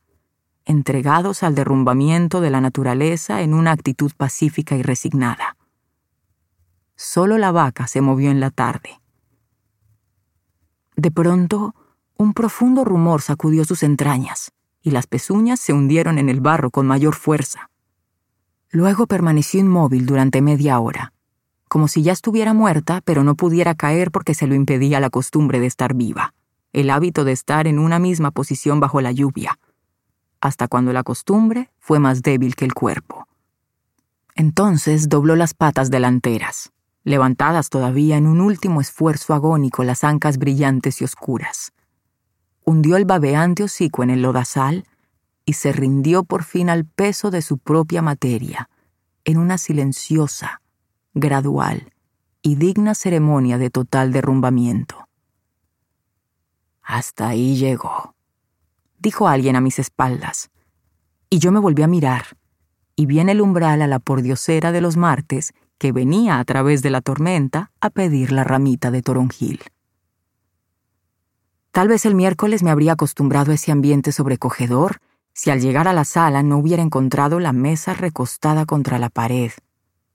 entregados 0.65 1.43
al 1.43 1.55
derrumbamiento 1.55 2.41
de 2.41 2.51
la 2.51 2.61
naturaleza 2.61 3.43
en 3.43 3.55
una 3.55 3.73
actitud 3.73 4.13
pacífica 4.17 4.77
y 4.77 4.83
resignada. 4.83 5.57
Solo 6.97 7.39
la 7.39 7.51
vaca 7.51 7.87
se 7.87 8.01
movió 8.01 8.31
en 8.31 8.41
la 8.41 8.51
tarde. 8.51 9.01
De 10.97 11.11
pronto, 11.11 11.75
un 12.17 12.35
profundo 12.35 12.85
rumor 12.85 13.23
sacudió 13.23 13.65
sus 13.65 13.83
entrañas, 13.83 14.53
y 14.83 14.91
las 14.91 15.07
pezuñas 15.07 15.61
se 15.61 15.73
hundieron 15.73 16.19
en 16.19 16.29
el 16.29 16.41
barro 16.41 16.71
con 16.71 16.87
mayor 16.87 17.15
fuerza. 17.15 17.71
Luego 18.71 19.07
permaneció 19.07 19.61
inmóvil 19.61 20.07
durante 20.07 20.43
media 20.43 20.79
hora, 20.79 21.13
como 21.69 21.89
si 21.89 22.03
ya 22.03 22.13
estuviera 22.13 22.53
muerta, 22.53 23.01
pero 23.05 23.25
no 23.25 23.35
pudiera 23.35 23.75
caer 23.75 24.11
porque 24.11 24.35
se 24.35 24.47
lo 24.47 24.55
impedía 24.55 25.01
la 25.01 25.11
costumbre 25.11 25.61
de 25.61 25.67
estar 25.67 25.95
viva. 25.95 26.35
el 26.73 26.91
hábito 26.91 27.25
de 27.25 27.33
estar 27.33 27.67
en 27.67 27.79
una 27.79 27.99
misma 27.99 28.31
posición 28.31 28.79
bajo 28.79 29.01
la 29.01 29.11
lluvia, 29.11 29.59
hasta 30.41 30.69
cuando 30.69 30.93
la 30.93 31.03
costumbre 31.03 31.71
fue 31.79 31.99
más 31.99 32.23
débil 32.23 32.55
que 32.55 32.65
el 32.65 32.75
cuerpo. 32.75 33.27
Entonces 34.35 35.09
dobló 35.09 35.37
las 35.37 35.55
patas 35.55 35.91
delanteras, 35.91 36.73
levantadas 37.05 37.69
todavía 37.69 38.17
en 38.17 38.27
un 38.27 38.41
último 38.41 38.81
esfuerzo 38.81 39.35
agónico 39.35 39.85
las 39.85 40.05
ancas 40.05 40.39
brillantes 40.39 41.01
y 41.01 41.05
oscuras. 41.05 41.73
Hundió 42.65 42.97
el 42.97 43.05
babeante 43.05 43.65
hocico 43.65 44.03
en 44.03 44.11
el 44.11 44.23
lodazal 44.23 44.85
y 45.45 45.55
se 45.55 45.73
rindió 45.73 46.23
por 46.25 46.45
fin 46.45 46.71
al 46.71 46.85
peso 46.85 47.31
de 47.31 47.43
su 47.43 47.59
propia 47.59 48.03
materia, 48.03 48.71
en 49.25 49.39
una 49.39 49.59
silenciosa, 49.59 50.63
gradual 51.15 51.93
y 52.43 52.55
digna 52.55 52.95
ceremonia 52.95 53.59
de 53.59 53.71
total 53.71 54.13
derrumbamiento. 54.13 55.09
Hasta 56.83 57.29
ahí 57.29 57.57
llegó, 57.57 58.15
dijo 59.01 59.27
alguien 59.29 59.57
a 59.57 59.61
mis 59.61 59.79
espaldas, 59.79 60.51
y 61.29 61.39
yo 61.39 61.51
me 61.53 61.59
volví 61.59 61.83
a 61.83 61.89
mirar, 61.89 62.37
y 62.95 63.07
vi 63.07 63.19
en 63.19 63.29
el 63.29 63.41
umbral 63.41 63.83
a 63.83 63.87
la 63.87 63.99
pordiosera 63.99 64.73
de 64.73 64.81
los 64.81 64.97
martes 64.97 65.55
que 65.79 65.93
venía 65.93 66.39
a 66.39 66.45
través 66.45 66.83
de 66.83 66.91
la 66.91 67.01
tormenta 67.01 67.73
a 67.81 67.91
pedir 67.91 68.31
la 68.33 68.45
ramita 68.45 68.91
de 68.91 69.03
toronjil. 69.03 69.61
Tal 71.73 71.89
vez 71.89 72.05
el 72.05 72.15
miércoles 72.15 72.63
me 72.63 72.71
habría 72.71 72.93
acostumbrado 72.93 73.53
a 73.53 73.55
ese 73.55 73.73
ambiente 73.73 74.13
sobrecogedor 74.13 75.01
si 75.33 75.51
al 75.51 75.61
llegar 75.61 75.89
a 75.89 75.93
la 75.93 76.05
sala 76.05 76.43
no 76.43 76.59
hubiera 76.59 76.83
encontrado 76.83 77.41
la 77.41 77.53
mesa 77.53 77.95
recostada 77.95 78.67
contra 78.67 78.99
la 78.99 79.09
pared, 79.09 79.53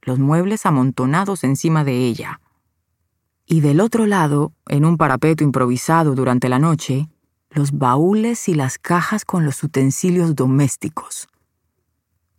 los 0.02 0.20
muebles 0.20 0.66
amontonados 0.66 1.44
encima 1.44 1.84
de 1.84 2.06
ella. 2.06 2.42
Y 3.48 3.62
del 3.62 3.80
otro 3.80 4.06
lado, 4.06 4.54
en 4.68 4.86
un 4.86 4.98
parapeto 4.98 5.44
improvisado 5.44 6.14
durante 6.14 6.50
la 6.50 6.60
noche, 6.60 7.10
los 7.56 7.72
baúles 7.72 8.50
y 8.50 8.54
las 8.54 8.78
cajas 8.78 9.24
con 9.24 9.46
los 9.46 9.64
utensilios 9.64 10.36
domésticos. 10.36 11.30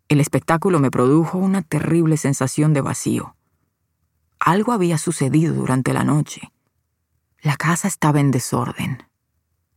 El 0.08 0.20
espectáculo 0.20 0.78
me 0.78 0.90
produjo 0.90 1.38
una 1.38 1.62
terrible 1.62 2.18
sensación 2.18 2.74
de 2.74 2.82
vacío. 2.82 3.34
Algo 4.38 4.72
había 4.72 4.98
sucedido 4.98 5.54
durante 5.54 5.94
la 5.94 6.04
noche. 6.04 6.52
La 7.40 7.56
casa 7.56 7.88
estaba 7.88 8.20
en 8.20 8.30
desorden. 8.30 9.04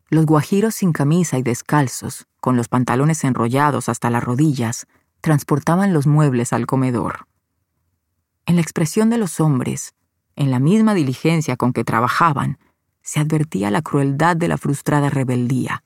Los 0.10 0.26
guajiros 0.26 0.76
sin 0.76 0.92
camisa 0.92 1.38
y 1.38 1.42
descalzos, 1.44 2.28
con 2.42 2.58
los 2.58 2.68
pantalones 2.68 3.24
enrollados 3.24 3.88
hasta 3.88 4.10
las 4.10 4.24
rodillas, 4.24 4.88
transportaban 5.22 5.94
los 5.94 6.06
muebles 6.06 6.52
al 6.52 6.66
comedor. 6.66 7.28
En 8.46 8.56
la 8.56 8.62
expresión 8.62 9.10
de 9.10 9.18
los 9.18 9.40
hombres, 9.40 9.94
en 10.36 10.52
la 10.52 10.60
misma 10.60 10.94
diligencia 10.96 11.56
con 11.56 11.72
que 11.72 11.86
trabajaban, 11.86 12.60
se 13.10 13.20
advertía 13.20 13.72
la 13.72 13.82
crueldad 13.82 14.38
de 14.38 14.48
la 14.48 14.60
frustrada 14.60 15.10
rebeldía, 15.10 15.84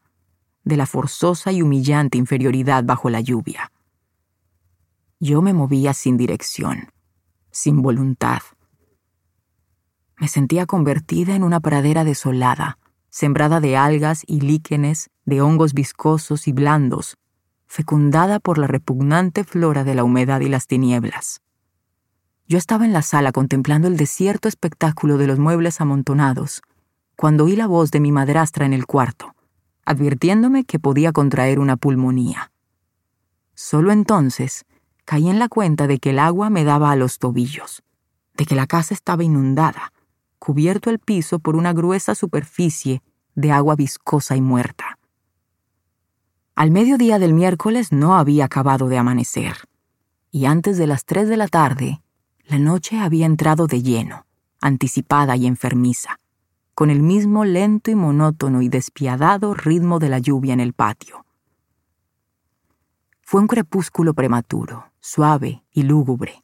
de 0.65 0.75
la 0.75 0.85
forzosa 0.85 1.53
y 1.53 1.61
humillante 1.61 2.17
inferioridad 2.17 2.83
bajo 2.83 3.09
la 3.09 3.21
lluvia. 3.21 3.71
Yo 5.21 5.41
me 5.41 5.53
movía 5.53 5.93
sin 5.93 6.17
dirección, 6.17 6.91
sin 7.49 7.81
voluntad. 7.81 8.41
Me 10.17 10.27
sentía 10.27 10.65
convertida 10.65 11.33
en 11.33 11.43
una 11.43 11.61
pradera 11.61 12.03
desolada, 12.03 12.77
sembrada 13.09 13.61
de 13.61 13.77
algas 13.77 14.23
y 14.27 14.41
líquenes, 14.41 15.09
de 15.23 15.39
hongos 15.39 15.73
viscosos 15.73 16.45
y 16.49 16.51
blandos, 16.51 17.15
fecundada 17.67 18.41
por 18.41 18.57
la 18.57 18.67
repugnante 18.67 19.45
flora 19.45 19.85
de 19.85 19.95
la 19.95 20.03
humedad 20.03 20.41
y 20.41 20.49
las 20.49 20.67
tinieblas. 20.67 21.41
Yo 22.49 22.57
estaba 22.57 22.83
en 22.83 22.91
la 22.91 23.01
sala 23.01 23.31
contemplando 23.31 23.87
el 23.87 23.95
desierto 23.95 24.49
espectáculo 24.49 25.17
de 25.17 25.27
los 25.27 25.39
muebles 25.39 25.79
amontonados, 25.79 26.61
cuando 27.15 27.45
oí 27.45 27.55
la 27.55 27.67
voz 27.67 27.91
de 27.91 27.99
mi 27.99 28.11
madrastra 28.11 28.65
en 28.65 28.73
el 28.73 28.85
cuarto, 28.85 29.35
advirtiéndome 29.85 30.63
que 30.65 30.79
podía 30.79 31.11
contraer 31.11 31.59
una 31.59 31.77
pulmonía. 31.77 32.51
Solo 33.53 33.91
entonces 33.91 34.65
caí 35.05 35.29
en 35.29 35.39
la 35.39 35.49
cuenta 35.49 35.87
de 35.87 35.99
que 35.99 36.11
el 36.11 36.19
agua 36.19 36.49
me 36.49 36.63
daba 36.63 36.91
a 36.91 36.95
los 36.95 37.19
tobillos, 37.19 37.83
de 38.35 38.45
que 38.45 38.55
la 38.55 38.67
casa 38.67 38.93
estaba 38.93 39.23
inundada, 39.23 39.93
cubierto 40.39 40.89
el 40.89 40.99
piso 40.99 41.39
por 41.39 41.55
una 41.55 41.73
gruesa 41.73 42.15
superficie 42.15 43.01
de 43.35 43.51
agua 43.51 43.75
viscosa 43.75 44.35
y 44.35 44.41
muerta. 44.41 44.97
Al 46.55 46.71
mediodía 46.71 47.19
del 47.19 47.33
miércoles 47.33 47.91
no 47.91 48.15
había 48.15 48.45
acabado 48.45 48.87
de 48.87 48.97
amanecer, 48.97 49.57
y 50.31 50.45
antes 50.45 50.77
de 50.77 50.87
las 50.87 51.05
tres 51.05 51.29
de 51.29 51.37
la 51.37 51.47
tarde 51.47 52.01
la 52.45 52.59
noche 52.59 52.99
había 52.99 53.25
entrado 53.25 53.67
de 53.67 53.81
lleno, 53.81 54.25
anticipada 54.59 55.35
y 55.35 55.47
enfermiza, 55.47 56.19
con 56.75 56.89
el 56.89 57.01
mismo 57.01 57.45
lento 57.45 57.91
y 57.91 57.95
monótono 57.95 58.61
y 58.61 58.69
despiadado 58.69 59.53
ritmo 59.53 59.99
de 59.99 60.09
la 60.09 60.19
lluvia 60.19 60.53
en 60.53 60.59
el 60.59 60.73
patio. 60.73 61.25
Fue 63.21 63.41
un 63.41 63.47
crepúsculo 63.47 64.13
prematuro, 64.13 64.91
suave 64.99 65.63
y 65.71 65.83
lúgubre, 65.83 66.43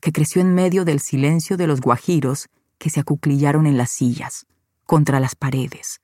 que 0.00 0.12
creció 0.12 0.40
en 0.40 0.54
medio 0.54 0.84
del 0.84 1.00
silencio 1.00 1.56
de 1.56 1.66
los 1.66 1.80
guajiros 1.80 2.48
que 2.78 2.90
se 2.90 3.00
acuclillaron 3.00 3.66
en 3.66 3.76
las 3.76 3.90
sillas, 3.90 4.46
contra 4.84 5.20
las 5.20 5.34
paredes, 5.34 6.00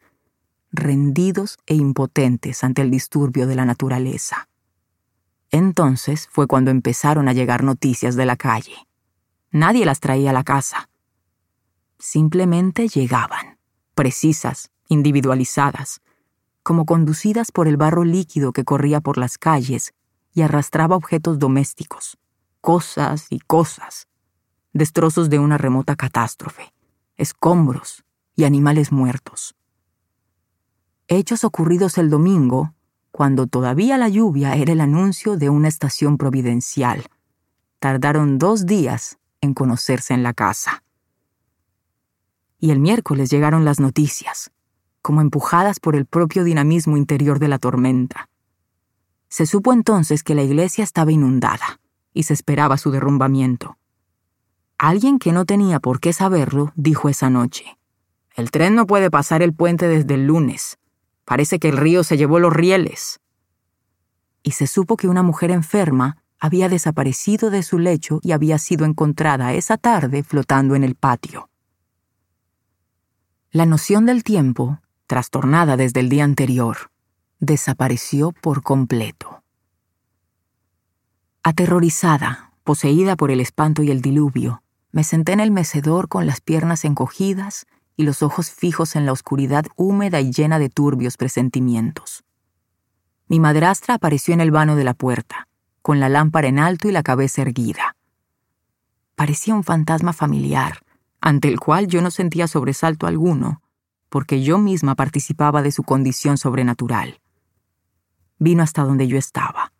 rendidos 0.72 1.58
e 1.66 1.74
impotentes 1.74 2.64
ante 2.64 2.82
el 2.82 2.90
disturbio 2.90 3.46
de 3.46 3.54
la 3.54 3.64
naturaleza. 3.64 4.48
Entonces 5.50 6.28
fue 6.30 6.46
cuando 6.46 6.70
empezaron 6.70 7.28
a 7.28 7.32
llegar 7.32 7.62
noticias 7.62 8.16
de 8.16 8.26
la 8.26 8.36
calle. 8.36 8.88
Nadie 9.52 9.86
las 9.86 10.00
traía 10.00 10.30
a 10.30 10.32
la 10.32 10.42
casa. 10.42 10.88
Simplemente 11.98 12.88
llegaban, 12.88 13.53
precisas, 13.94 14.70
individualizadas, 14.88 16.00
como 16.62 16.86
conducidas 16.86 17.52
por 17.52 17.68
el 17.68 17.76
barro 17.76 18.04
líquido 18.04 18.52
que 18.52 18.64
corría 18.64 19.00
por 19.00 19.18
las 19.18 19.38
calles 19.38 19.94
y 20.32 20.42
arrastraba 20.42 20.96
objetos 20.96 21.38
domésticos, 21.38 22.18
cosas 22.60 23.26
y 23.30 23.40
cosas, 23.40 24.08
destrozos 24.72 25.30
de 25.30 25.38
una 25.38 25.58
remota 25.58 25.96
catástrofe, 25.96 26.72
escombros 27.16 28.04
y 28.34 28.44
animales 28.44 28.92
muertos. 28.92 29.54
Hechos 31.06 31.44
ocurridos 31.44 31.98
el 31.98 32.08
domingo, 32.08 32.74
cuando 33.10 33.46
todavía 33.46 33.98
la 33.98 34.08
lluvia 34.08 34.54
era 34.56 34.72
el 34.72 34.80
anuncio 34.80 35.36
de 35.36 35.50
una 35.50 35.68
estación 35.68 36.16
providencial. 36.16 37.04
Tardaron 37.78 38.38
dos 38.38 38.66
días 38.66 39.18
en 39.42 39.54
conocerse 39.54 40.14
en 40.14 40.22
la 40.22 40.32
casa. 40.32 40.83
Y 42.64 42.70
el 42.70 42.80
miércoles 42.80 43.28
llegaron 43.28 43.66
las 43.66 43.78
noticias, 43.78 44.50
como 45.02 45.20
empujadas 45.20 45.80
por 45.80 45.96
el 45.96 46.06
propio 46.06 46.44
dinamismo 46.44 46.96
interior 46.96 47.38
de 47.38 47.48
la 47.48 47.58
tormenta. 47.58 48.30
Se 49.28 49.44
supo 49.44 49.74
entonces 49.74 50.22
que 50.22 50.34
la 50.34 50.44
iglesia 50.44 50.82
estaba 50.82 51.12
inundada 51.12 51.78
y 52.14 52.22
se 52.22 52.32
esperaba 52.32 52.78
su 52.78 52.90
derrumbamiento. 52.90 53.76
Alguien 54.78 55.18
que 55.18 55.30
no 55.30 55.44
tenía 55.44 55.78
por 55.78 56.00
qué 56.00 56.14
saberlo 56.14 56.72
dijo 56.74 57.10
esa 57.10 57.28
noche, 57.28 57.76
El 58.34 58.50
tren 58.50 58.74
no 58.74 58.86
puede 58.86 59.10
pasar 59.10 59.42
el 59.42 59.52
puente 59.52 59.86
desde 59.86 60.14
el 60.14 60.26
lunes. 60.26 60.78
Parece 61.26 61.58
que 61.58 61.68
el 61.68 61.76
río 61.76 62.02
se 62.02 62.16
llevó 62.16 62.38
los 62.38 62.54
rieles. 62.54 63.20
Y 64.42 64.52
se 64.52 64.66
supo 64.66 64.96
que 64.96 65.08
una 65.08 65.22
mujer 65.22 65.50
enferma 65.50 66.16
había 66.40 66.70
desaparecido 66.70 67.50
de 67.50 67.62
su 67.62 67.78
lecho 67.78 68.20
y 68.22 68.32
había 68.32 68.56
sido 68.56 68.86
encontrada 68.86 69.52
esa 69.52 69.76
tarde 69.76 70.22
flotando 70.22 70.74
en 70.76 70.84
el 70.84 70.94
patio. 70.94 71.50
La 73.54 73.66
noción 73.66 74.04
del 74.04 74.24
tiempo, 74.24 74.80
trastornada 75.06 75.76
desde 75.76 76.00
el 76.00 76.08
día 76.08 76.24
anterior, 76.24 76.90
desapareció 77.38 78.32
por 78.32 78.64
completo. 78.64 79.44
Aterrorizada, 81.44 82.50
poseída 82.64 83.14
por 83.14 83.30
el 83.30 83.38
espanto 83.40 83.84
y 83.84 83.92
el 83.92 84.00
diluvio, 84.00 84.64
me 84.90 85.04
senté 85.04 85.34
en 85.34 85.38
el 85.38 85.52
mecedor 85.52 86.08
con 86.08 86.26
las 86.26 86.40
piernas 86.40 86.84
encogidas 86.84 87.66
y 87.96 88.02
los 88.02 88.24
ojos 88.24 88.50
fijos 88.50 88.96
en 88.96 89.06
la 89.06 89.12
oscuridad 89.12 89.66
húmeda 89.76 90.20
y 90.20 90.32
llena 90.32 90.58
de 90.58 90.68
turbios 90.68 91.16
presentimientos. 91.16 92.24
Mi 93.28 93.38
madrastra 93.38 93.94
apareció 93.94 94.34
en 94.34 94.40
el 94.40 94.50
vano 94.50 94.74
de 94.74 94.82
la 94.82 94.94
puerta, 94.94 95.46
con 95.80 96.00
la 96.00 96.08
lámpara 96.08 96.48
en 96.48 96.58
alto 96.58 96.88
y 96.88 96.90
la 96.90 97.04
cabeza 97.04 97.42
erguida. 97.42 97.94
Parecía 99.14 99.54
un 99.54 99.62
fantasma 99.62 100.12
familiar, 100.12 100.83
ante 101.24 101.48
el 101.48 101.58
cual 101.58 101.86
yo 101.86 102.02
no 102.02 102.10
sentía 102.10 102.46
sobresalto 102.46 103.06
alguno, 103.06 103.62
porque 104.10 104.42
yo 104.42 104.58
misma 104.58 104.94
participaba 104.94 105.62
de 105.62 105.72
su 105.72 105.82
condición 105.82 106.36
sobrenatural. 106.36 107.22
Vino 108.38 108.62
hasta 108.62 108.82
donde 108.82 109.08
yo 109.08 109.16
estaba. 109.16 109.72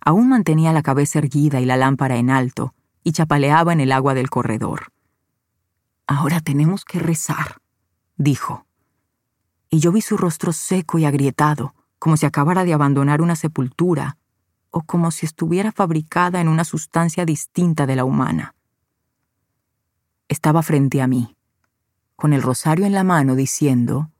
Aún 0.00 0.28
mantenía 0.28 0.72
la 0.72 0.84
cabeza 0.84 1.18
erguida 1.18 1.60
y 1.60 1.64
la 1.64 1.76
lámpara 1.76 2.18
en 2.18 2.30
alto, 2.30 2.72
y 3.02 3.10
chapaleaba 3.10 3.72
en 3.72 3.80
el 3.80 3.90
agua 3.90 4.14
del 4.14 4.30
corredor. 4.30 4.92
Ahora 6.06 6.40
tenemos 6.40 6.84
que 6.84 7.00
rezar, 7.00 7.60
dijo. 8.16 8.64
Y 9.70 9.80
yo 9.80 9.90
vi 9.90 10.02
su 10.02 10.16
rostro 10.16 10.52
seco 10.52 11.00
y 11.00 11.04
agrietado, 11.04 11.74
como 11.98 12.16
si 12.16 12.26
acabara 12.26 12.62
de 12.62 12.74
abandonar 12.74 13.22
una 13.22 13.34
sepultura, 13.34 14.18
o 14.70 14.82
como 14.82 15.10
si 15.10 15.26
estuviera 15.26 15.72
fabricada 15.72 16.40
en 16.40 16.46
una 16.46 16.62
sustancia 16.62 17.24
distinta 17.24 17.86
de 17.86 17.96
la 17.96 18.04
humana. 18.04 18.54
Estaba 20.28 20.62
frente 20.62 21.00
a 21.00 21.06
mí, 21.06 21.36
con 22.16 22.32
el 22.32 22.42
rosario 22.42 22.84
en 22.84 22.92
la 22.92 23.04
mano, 23.04 23.34
diciendo, 23.34 24.10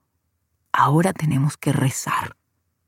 Ahora 0.73 1.13
tenemos 1.13 1.57
que 1.57 1.73
rezar. 1.73 2.37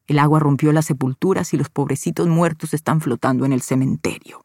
El 0.07 0.19
agua 0.19 0.41
rompió 0.41 0.73
las 0.73 0.87
sepulturas 0.87 1.53
y 1.53 1.57
los 1.57 1.69
pobrecitos 1.69 2.29
muertos 2.29 2.75
están 2.75 3.01
flotando 3.01 3.45
en 3.45 3.53
el 3.53 3.63
cementerio. 3.63 4.45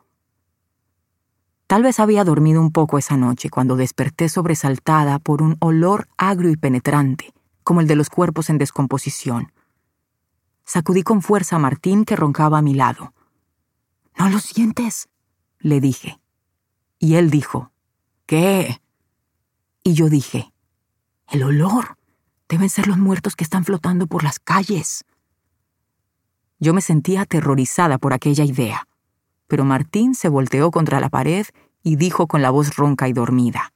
Tal 1.68 1.82
vez 1.82 2.00
había 2.00 2.24
dormido 2.24 2.62
un 2.62 2.72
poco 2.72 2.98
esa 2.98 3.18
noche 3.18 3.50
cuando 3.50 3.76
desperté 3.76 4.30
sobresaltada 4.30 5.20
por 5.20 5.42
un 5.42 5.58
olor 5.60 6.08
agrio 6.18 6.52
y 6.52 6.58
penetrante, 6.58 7.34
como 7.64 7.82
el 7.82 7.88
de 7.88 7.96
los 7.96 8.10
cuerpos 8.10 8.50
en 8.50 8.60
descomposición. 8.60 9.52
Sacudí 10.64 11.02
con 11.04 11.22
fuerza 11.22 11.56
a 11.56 11.60
Martín 11.60 12.06
que 12.06 12.16
roncaba 12.16 12.60
a 12.60 12.62
mi 12.62 12.76
lado. 12.76 13.14
¿No 14.18 14.30
lo 14.30 14.40
sientes? 14.40 15.10
le 15.60 15.80
dije. 15.80 16.20
Y 17.00 17.16
él 17.16 17.32
dijo, 17.32 17.72
¿qué? 18.26 18.82
Y 19.84 19.94
yo 19.94 20.10
dije, 20.10 20.52
el 21.28 21.44
olor. 21.44 21.98
Deben 22.48 22.70
ser 22.70 22.88
los 22.88 22.98
muertos 22.98 23.36
que 23.36 23.44
están 23.44 23.66
flotando 23.66 24.06
por 24.06 24.24
las 24.24 24.40
calles. 24.40 25.04
Yo 26.60 26.74
me 26.74 26.82
sentía 26.82 27.22
aterrorizada 27.22 27.98
por 27.98 28.14
aquella 28.14 28.44
idea, 28.44 28.88
pero 29.48 29.66
Martín 29.66 30.14
se 30.14 30.30
volteó 30.30 30.70
contra 30.70 31.00
la 31.00 31.10
pared 31.10 31.46
y 31.82 31.96
dijo 31.96 32.28
con 32.28 32.42
la 32.42 32.52
voz 32.52 32.76
ronca 32.76 33.08
y 33.08 33.14
dormida, 33.14 33.74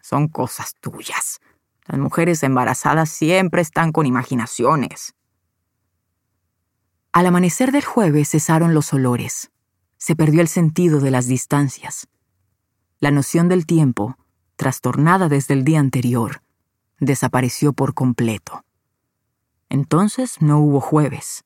Son 0.00 0.28
cosas 0.28 0.74
tuyas. 0.80 1.40
Las 1.86 2.00
mujeres 2.00 2.42
embarazadas 2.42 3.10
siempre 3.10 3.62
están 3.62 3.92
con 3.92 4.06
imaginaciones. 4.06 5.14
Al 7.12 7.26
amanecer 7.26 7.70
del 7.70 7.84
jueves 7.84 8.30
cesaron 8.30 8.74
los 8.74 8.92
olores. 8.92 9.50
Se 9.98 10.16
perdió 10.16 10.40
el 10.40 10.48
sentido 10.48 11.00
de 11.00 11.10
las 11.10 11.26
distancias. 11.26 12.08
La 13.04 13.10
noción 13.10 13.50
del 13.50 13.66
tiempo, 13.66 14.16
trastornada 14.56 15.28
desde 15.28 15.52
el 15.52 15.62
día 15.62 15.78
anterior, 15.78 16.40
desapareció 17.00 17.74
por 17.74 17.92
completo. 17.92 18.64
Entonces 19.68 20.40
no 20.40 20.58
hubo 20.58 20.80
jueves. 20.80 21.44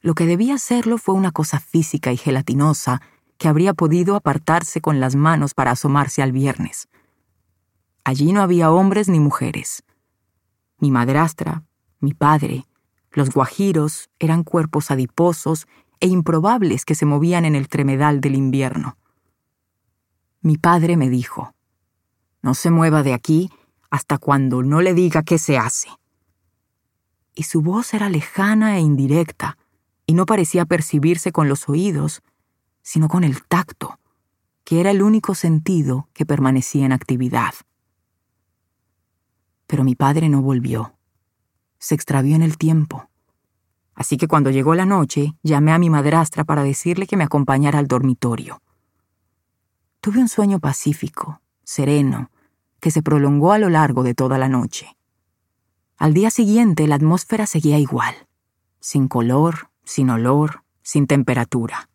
Lo 0.00 0.16
que 0.16 0.26
debía 0.26 0.58
serlo 0.58 0.98
fue 0.98 1.14
una 1.14 1.30
cosa 1.30 1.60
física 1.60 2.10
y 2.10 2.16
gelatinosa 2.16 3.00
que 3.38 3.46
habría 3.46 3.72
podido 3.72 4.16
apartarse 4.16 4.80
con 4.80 4.98
las 4.98 5.14
manos 5.14 5.54
para 5.54 5.70
asomarse 5.70 6.22
al 6.22 6.32
viernes. 6.32 6.88
Allí 8.02 8.32
no 8.32 8.42
había 8.42 8.72
hombres 8.72 9.08
ni 9.08 9.20
mujeres. 9.20 9.84
Mi 10.80 10.90
madrastra, 10.90 11.62
mi 12.00 12.14
padre, 12.14 12.66
los 13.12 13.30
guajiros 13.30 14.10
eran 14.18 14.42
cuerpos 14.42 14.90
adiposos 14.90 15.68
e 16.00 16.08
improbables 16.08 16.84
que 16.84 16.96
se 16.96 17.06
movían 17.06 17.44
en 17.44 17.54
el 17.54 17.68
tremedal 17.68 18.20
del 18.20 18.34
invierno. 18.34 18.96
Mi 20.44 20.58
padre 20.58 20.98
me 20.98 21.08
dijo, 21.08 21.54
no 22.42 22.52
se 22.52 22.70
mueva 22.70 23.02
de 23.02 23.14
aquí 23.14 23.50
hasta 23.88 24.18
cuando 24.18 24.62
no 24.62 24.82
le 24.82 24.92
diga 24.92 25.22
qué 25.22 25.38
se 25.38 25.56
hace. 25.56 25.88
Y 27.34 27.44
su 27.44 27.62
voz 27.62 27.94
era 27.94 28.10
lejana 28.10 28.76
e 28.76 28.80
indirecta, 28.82 29.56
y 30.04 30.12
no 30.12 30.26
parecía 30.26 30.66
percibirse 30.66 31.32
con 31.32 31.48
los 31.48 31.66
oídos, 31.66 32.22
sino 32.82 33.08
con 33.08 33.24
el 33.24 33.42
tacto, 33.46 33.98
que 34.64 34.80
era 34.80 34.90
el 34.90 35.00
único 35.00 35.34
sentido 35.34 36.10
que 36.12 36.26
permanecía 36.26 36.84
en 36.84 36.92
actividad. 36.92 37.54
Pero 39.66 39.82
mi 39.82 39.94
padre 39.94 40.28
no 40.28 40.42
volvió. 40.42 40.92
Se 41.78 41.94
extravió 41.94 42.36
en 42.36 42.42
el 42.42 42.58
tiempo. 42.58 43.08
Así 43.94 44.18
que 44.18 44.28
cuando 44.28 44.50
llegó 44.50 44.74
la 44.74 44.84
noche, 44.84 45.38
llamé 45.42 45.72
a 45.72 45.78
mi 45.78 45.88
madrastra 45.88 46.44
para 46.44 46.64
decirle 46.64 47.06
que 47.06 47.16
me 47.16 47.24
acompañara 47.24 47.78
al 47.78 47.88
dormitorio. 47.88 48.60
Tuve 50.04 50.20
un 50.20 50.28
sueño 50.28 50.60
pacífico, 50.60 51.40
sereno, 51.62 52.30
que 52.78 52.90
se 52.90 53.00
prolongó 53.02 53.52
a 53.52 53.58
lo 53.58 53.70
largo 53.70 54.02
de 54.02 54.12
toda 54.12 54.36
la 54.36 54.50
noche. 54.50 54.98
Al 55.96 56.12
día 56.12 56.28
siguiente 56.28 56.86
la 56.86 56.96
atmósfera 56.96 57.46
seguía 57.46 57.78
igual, 57.78 58.14
sin 58.80 59.08
color, 59.08 59.70
sin 59.82 60.10
olor, 60.10 60.62
sin 60.82 61.06
temperatura. 61.06 61.88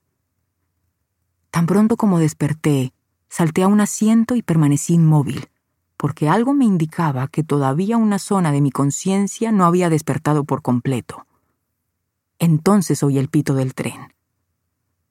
Tan 1.51 1.67
pronto 1.67 1.97
como 1.97 2.17
desperté, 2.17 2.93
salté 3.29 3.61
a 3.61 3.67
un 3.67 3.79
asiento 3.79 4.35
y 4.35 4.41
permanecí 4.41 4.95
inmóvil, 4.95 5.47
porque 5.95 6.27
algo 6.27 6.55
me 6.55 6.65
indicaba 6.65 7.27
que 7.27 7.43
todavía 7.43 7.97
una 7.97 8.17
zona 8.17 8.51
de 8.51 8.61
mi 8.61 8.71
conciencia 8.71 9.51
no 9.51 9.65
había 9.65 9.91
despertado 9.91 10.45
por 10.45 10.63
completo. 10.63 11.27
Entonces 12.39 13.03
oí 13.03 13.19
el 13.19 13.29
pito 13.29 13.53
del 13.53 13.75
tren. 13.75 14.15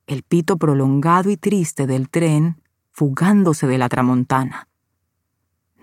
El 0.09 0.25
pito 0.25 0.57
prolongado 0.57 1.31
y 1.31 1.37
triste 1.37 1.87
del 1.87 2.09
tren 2.11 2.61
fugándose 2.99 3.69
de 3.69 3.79
la 3.79 3.89
tramontana. 3.89 4.67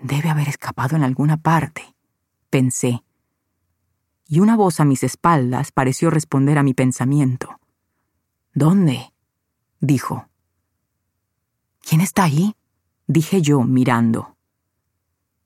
Debe 0.02 0.28
haber 0.28 0.50
escapado 0.50 0.96
en 0.96 1.02
alguna 1.02 1.38
parte, 1.38 1.96
pensé. 2.50 3.02
Y 4.28 4.40
una 4.40 4.54
voz 4.54 4.80
a 4.80 4.84
mis 4.84 5.02
espaldas 5.02 5.72
pareció 5.72 6.10
responder 6.10 6.58
a 6.58 6.62
mi 6.62 6.74
pensamiento. 6.74 7.58
¿Dónde? 8.52 9.14
dijo. 9.80 10.28
¿Quién 11.80 12.02
está 12.02 12.24
ahí? 12.24 12.54
dije 13.06 13.40
yo, 13.40 13.62
mirando. 13.62 14.36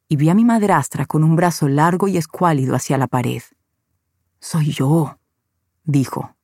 Y 0.09 0.17
vi 0.17 0.29
a 0.29 0.35
mi 0.35 0.45
madrastra 0.45 1.07
con 1.07 1.23
un 1.23 1.37
brazo 1.37 1.69
largo 1.69 2.09
y 2.09 2.17
escuálido 2.17 2.75
hacia 2.75 2.99
la 2.99 3.07
pared. 3.07 3.43
Soy 4.41 4.73
yo, 4.73 5.21
dijo. 5.85 6.35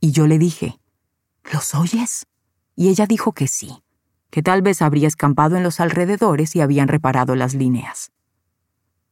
Y 0.00 0.10
yo 0.10 0.26
le 0.26 0.38
dije, 0.38 0.80
¿los 1.52 1.72
oyes? 1.76 2.26
Y 2.74 2.88
ella 2.88 3.06
dijo 3.06 3.30
que 3.30 3.46
sí 3.46 3.81
que 4.32 4.42
tal 4.42 4.62
vez 4.62 4.80
habría 4.80 5.08
escampado 5.08 5.56
en 5.56 5.62
los 5.62 5.78
alrededores 5.78 6.56
y 6.56 6.62
habían 6.62 6.88
reparado 6.88 7.36
las 7.36 7.52
líneas. 7.52 8.12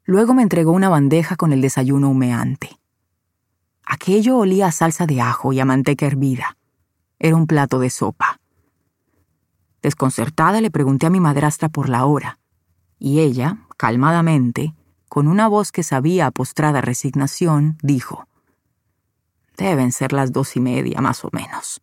Luego 0.04 0.32
me 0.32 0.42
entregó 0.42 0.72
una 0.72 0.88
bandeja 0.88 1.36
con 1.36 1.52
el 1.52 1.60
desayuno 1.60 2.08
humeante. 2.08 2.80
Aquello 3.84 4.38
olía 4.38 4.68
a 4.68 4.72
salsa 4.72 5.04
de 5.04 5.20
ajo 5.20 5.52
y 5.52 5.60
a 5.60 5.66
manteca 5.66 6.06
hervida. 6.06 6.56
Era 7.18 7.36
un 7.36 7.46
plato 7.46 7.80
de 7.80 7.90
sopa. 7.90 8.40
Desconcertada 9.82 10.62
le 10.62 10.70
pregunté 10.70 11.04
a 11.04 11.10
mi 11.10 11.20
madrastra 11.20 11.68
por 11.68 11.90
la 11.90 12.06
hora, 12.06 12.38
y 12.98 13.20
ella, 13.20 13.58
calmadamente, 13.76 14.74
con 15.10 15.28
una 15.28 15.48
voz 15.48 15.70
que 15.70 15.82
sabía 15.82 16.28
a 16.28 16.30
postrada 16.30 16.80
resignación, 16.80 17.76
dijo, 17.82 18.26
Deben 19.58 19.92
ser 19.92 20.14
las 20.14 20.32
dos 20.32 20.56
y 20.56 20.60
media, 20.60 21.02
más 21.02 21.26
o 21.26 21.28
menos. 21.30 21.82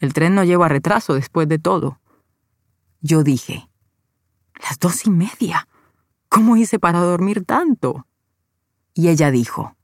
El 0.00 0.12
tren 0.12 0.34
no 0.34 0.44
lleva 0.44 0.68
retraso 0.68 1.14
después 1.14 1.48
de 1.48 1.58
todo. 1.58 1.98
Yo 3.00 3.22
dije, 3.22 3.68
las 4.60 4.78
dos 4.78 5.06
y 5.06 5.10
media. 5.10 5.68
¿Cómo 6.28 6.56
hice 6.56 6.78
para 6.78 7.00
dormir 7.00 7.44
tanto? 7.44 8.06
Y 8.92 9.08
ella 9.08 9.30
dijo, 9.30 9.76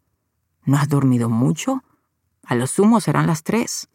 ¿no 0.64 0.76
has 0.76 0.88
dormido 0.88 1.30
mucho? 1.30 1.82
A 2.42 2.54
lo 2.54 2.66
sumo 2.66 3.00
serán 3.00 3.26
las 3.26 3.44
tres. 3.44 3.88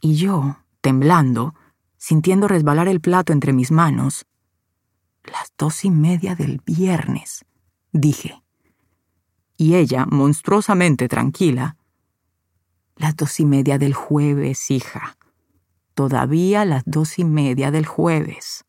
Y 0.00 0.16
yo, 0.16 0.58
temblando, 0.80 1.54
sintiendo 1.96 2.48
resbalar 2.48 2.88
el 2.88 3.00
plato 3.00 3.32
entre 3.32 3.52
mis 3.52 3.70
manos, 3.70 4.26
las 5.24 5.52
dos 5.56 5.84
y 5.84 5.90
media 5.90 6.34
del 6.34 6.60
viernes, 6.64 7.44
dije. 7.92 8.42
Y 9.56 9.76
ella, 9.76 10.06
monstruosamente 10.06 11.08
tranquila, 11.08 11.76
las 12.96 13.16
dos 13.16 13.38
y 13.40 13.44
media 13.44 13.78
del 13.78 13.94
jueves, 13.94 14.70
hija 14.70 15.18
todavía 15.98 16.64
las 16.64 16.84
dos 16.86 17.18
y 17.18 17.24
media 17.24 17.72
del 17.72 17.84
jueves. 17.84 18.64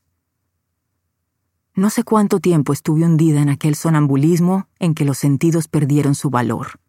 No 1.76 1.92
sé 1.92 2.04
cuánto 2.04 2.40
tiempo 2.40 2.74
estuve 2.74 3.06
hundida 3.06 3.40
en 3.40 3.50
aquel 3.50 3.76
sonambulismo 3.76 4.68
en 4.80 4.96
que 4.96 5.06
los 5.06 5.20
sentidos 5.20 5.68
perdieron 5.68 6.16
su 6.16 6.32
valor. 6.32 6.80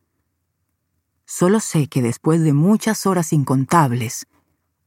Solo 1.26 1.61
sé 1.61 1.88
que 1.88 2.00
después 2.00 2.40
de 2.42 2.55
muchas 2.55 3.05
horas 3.05 3.35
incontables, 3.35 4.29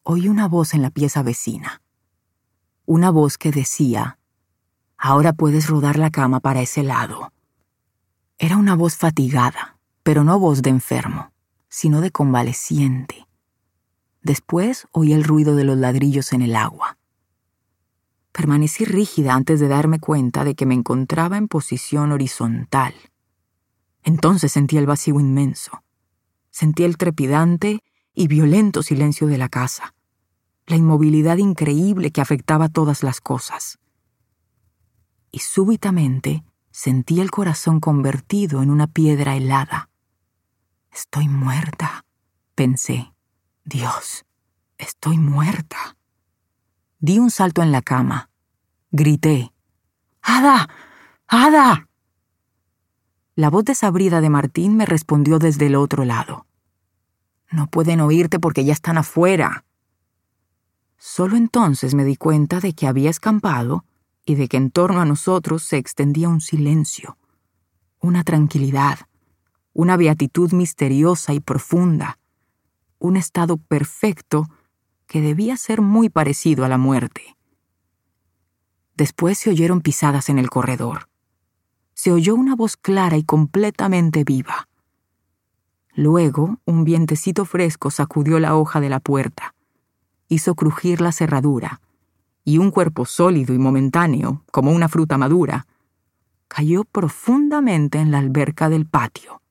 oí 0.02 0.28
una 0.28 0.48
voz 0.48 0.74
en 0.74 0.82
la 0.82 0.90
pieza 0.90 1.22
vecina. 1.22 1.84
Una 2.88 3.12
voz 3.12 3.38
que 3.38 3.52
decía, 3.52 4.18
Ahora 4.98 5.34
puedes 5.34 5.68
rodar 5.68 6.00
la 6.00 6.10
cama 6.10 6.40
para 6.40 6.64
ese 6.64 6.82
lado. 6.82 7.32
Era 8.40 8.58
una 8.58 8.74
voz 8.74 8.96
fatigada, 8.96 9.78
pero 10.02 10.24
no 10.24 10.40
voz 10.40 10.64
de 10.64 10.72
enfermo, 10.72 11.32
sino 11.70 12.02
de 12.02 12.10
convaleciente 12.10 13.28
Después 14.24 14.88
oí 14.92 15.12
el 15.12 15.26
ruido 15.26 15.56
de 15.56 15.66
los 15.66 15.78
ladrillos 15.78 16.32
en 16.32 16.42
el 16.42 16.56
agua. 16.56 16.98
Permanecí 18.32 18.86
rígida 18.86 19.34
antes 19.34 19.60
de 19.60 19.68
darme 19.68 20.00
cuenta 20.00 20.46
de 20.46 20.56
que 20.56 20.66
me 20.66 20.74
encontraba 20.74 21.38
en 21.38 21.50
posición 21.50 22.12
horizontal. 22.14 22.94
Entonces 24.02 24.54
sentí 24.54 24.78
el 24.78 24.86
vacío 24.86 25.20
inmenso. 25.20 25.84
Sentí 26.50 26.84
el 26.84 26.98
trepidante 26.98 27.84
y 28.14 28.28
violento 28.28 28.82
silencio 28.82 29.28
de 29.28 29.38
la 29.38 29.50
casa, 29.50 29.94
la 30.68 30.78
inmovilidad 30.78 31.38
increíble 31.38 32.12
que 32.12 32.22
afectaba 32.22 32.70
todas 32.70 33.04
las 33.04 33.20
cosas. 33.20 33.78
Y 35.32 35.40
súbitamente 35.40 36.44
sentí 36.72 37.20
el 37.20 37.30
corazón 37.30 37.80
convertido 37.80 38.64
en 38.64 38.72
una 38.72 38.88
piedra 38.88 39.36
helada. 39.36 39.90
Estoy 40.92 41.28
muerta, 41.28 42.06
pensé. 42.56 43.13
Dios, 43.66 44.26
estoy 44.78 45.18
muerta. 45.18 45.96
Di 47.00 47.18
un 47.18 47.32
salto 47.32 47.62
en 47.64 47.72
la 47.72 47.82
cama. 47.82 48.30
Grité. 48.92 49.54
¡Ada! 50.22 50.68
¡Ada! 51.28 51.88
La 53.36 53.50
voz 53.50 53.64
desabrida 53.64 54.20
de 54.20 54.30
Martín 54.30 54.76
me 54.76 54.86
respondió 54.86 55.40
desde 55.40 55.68
el 55.68 55.76
otro 55.76 56.04
lado. 56.04 56.46
No 57.52 57.68
pueden 57.68 58.02
oírte 58.02 58.38
porque 58.38 58.66
ya 58.66 58.74
están 58.74 58.98
afuera. 58.98 59.64
Solo 60.98 61.38
entonces 61.38 61.96
me 61.96 62.04
di 62.04 62.18
cuenta 62.18 62.60
de 62.60 62.74
que 62.74 62.86
había 62.86 63.10
escampado 63.10 63.86
y 64.26 64.36
de 64.36 64.50
que 64.50 64.58
en 64.58 64.72
torno 64.72 65.00
a 65.00 65.06
nosotros 65.06 65.64
se 65.64 65.78
extendía 65.78 66.28
un 66.28 66.42
silencio, 66.42 67.18
una 68.00 68.26
tranquilidad, 68.26 69.00
una 69.72 69.96
beatitud 69.96 70.52
misteriosa 70.52 71.34
y 71.34 71.40
profunda, 71.40 72.20
un 73.04 73.18
estado 73.18 73.58
perfecto 73.58 74.50
que 75.08 75.20
debía 75.20 75.58
ser 75.58 75.82
muy 75.82 76.10
parecido 76.10 76.64
a 76.64 76.70
la 76.70 76.78
muerte. 76.78 77.36
Después 78.96 79.38
se 79.38 79.50
oyeron 79.50 79.82
pisadas 79.82 80.30
en 80.30 80.40
el 80.40 80.50
corredor. 80.50 81.10
Se 81.94 82.14
oyó 82.14 82.34
una 82.34 82.56
voz 82.56 82.78
clara 82.78 83.18
y 83.18 83.24
completamente 83.24 84.24
viva. 84.24 84.70
Luego, 85.94 86.60
un 86.66 86.86
vientecito 86.86 87.44
fresco 87.44 87.92
sacudió 87.92 88.40
la 88.40 88.56
hoja 88.56 88.80
de 88.80 88.90
la 88.90 89.02
puerta, 89.02 89.54
hizo 90.30 90.56
crujir 90.56 91.02
la 91.02 91.12
cerradura, 91.12 91.82
y 92.46 92.58
un 92.58 92.72
cuerpo 92.72 93.06
sólido 93.06 93.54
y 93.54 93.58
momentáneo, 93.58 94.46
como 94.50 94.72
una 94.72 94.88
fruta 94.88 95.18
madura, 95.18 95.68
cayó 96.48 96.86
profundamente 96.86 98.00
en 98.00 98.12
la 98.12 98.20
alberca 98.20 98.70
del 98.70 98.86
patio. 98.86 99.43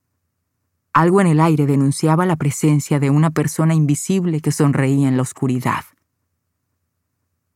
Algo 0.93 1.21
en 1.21 1.27
el 1.27 1.39
aire 1.39 1.65
denunciaba 1.65 2.27
la 2.27 2.35
presencia 2.35 2.99
de 2.99 3.09
una 3.09 3.31
persona 3.31 3.73
invisible 3.73 4.41
que 4.41 4.51
sonreía 4.51 5.07
en 5.07 5.17
la 5.17 5.23
oscuridad. 5.23 5.83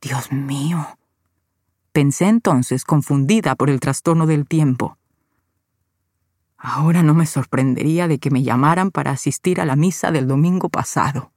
Dios 0.02 0.32
mío. 0.32 0.98
Pensé 1.92 2.28
entonces, 2.28 2.84
confundida 2.84 3.56
por 3.56 3.70
el 3.70 3.80
trastorno 3.80 4.26
del 4.26 4.48
tiempo. 4.48 4.98
Ahora 6.58 7.04
no 7.04 7.14
me 7.14 7.28
sorprendería 7.28 8.08
de 8.08 8.18
que 8.18 8.32
me 8.32 8.42
llamaran 8.42 8.90
para 8.90 9.12
asistir 9.12 9.62
a 9.62 9.66
la 9.66 9.76
misa 9.76 10.12
del 10.12 10.28
domingo 10.28 10.70
pasado. 10.70 11.32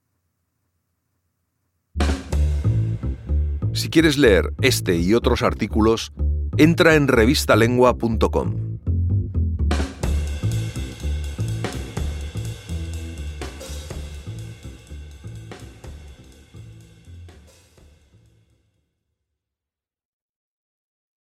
Si 3.72 3.90
quieres 3.90 4.16
leer 4.16 4.54
este 4.62 4.96
y 4.96 5.12
otros 5.14 5.42
artículos, 5.42 6.12
entra 6.56 6.94
en 6.94 7.08
revistalengua.com. 7.08 8.70